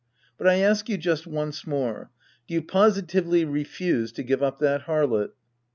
But 0.35 0.47
I 0.47 0.55
ask 0.55 0.89
you 0.89 0.97
just 0.97 1.27
once 1.27 1.67
more. 1.67 2.09
Do 2.47 2.55
you 2.55 2.63
positively 2.63 3.45
refuse 3.45 4.11
to 4.13 4.23
give 4.23 4.41
up 4.41 4.57
that 4.57 4.85
harlot 4.87 5.33